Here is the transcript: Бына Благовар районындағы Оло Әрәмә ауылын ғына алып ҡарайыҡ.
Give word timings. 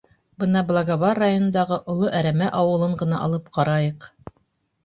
Бына 0.43 0.61
Благовар 0.69 1.19
районындағы 1.23 1.77
Оло 1.95 2.09
Әрәмә 2.21 2.47
ауылын 2.63 2.99
ғына 3.03 3.21
алып 3.27 3.53
ҡарайыҡ. 3.59 4.09